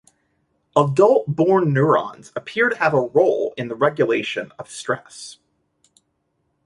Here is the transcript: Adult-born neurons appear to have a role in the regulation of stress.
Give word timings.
Adult-born 0.75 1.71
neurons 1.71 2.31
appear 2.35 2.69
to 2.69 2.77
have 2.77 2.95
a 2.95 2.99
role 3.01 3.53
in 3.55 3.67
the 3.67 3.75
regulation 3.75 4.51
of 4.57 4.67
stress. 4.67 5.37